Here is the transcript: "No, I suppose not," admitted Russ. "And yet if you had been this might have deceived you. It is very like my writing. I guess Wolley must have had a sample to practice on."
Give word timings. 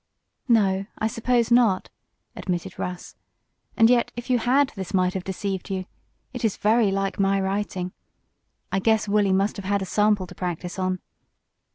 "No, 0.47 0.87
I 0.97 1.05
suppose 1.05 1.51
not," 1.51 1.91
admitted 2.35 2.79
Russ. 2.79 3.15
"And 3.77 3.87
yet 3.87 4.11
if 4.15 4.31
you 4.31 4.39
had 4.39 4.69
been 4.69 4.73
this 4.75 4.95
might 4.95 5.13
have 5.13 5.23
deceived 5.23 5.69
you. 5.69 5.85
It 6.33 6.43
is 6.43 6.57
very 6.57 6.89
like 6.89 7.19
my 7.19 7.39
writing. 7.39 7.93
I 8.71 8.79
guess 8.79 9.07
Wolley 9.07 9.31
must 9.31 9.57
have 9.57 9.65
had 9.65 9.83
a 9.83 9.85
sample 9.85 10.25
to 10.25 10.33
practice 10.33 10.79
on." 10.79 11.01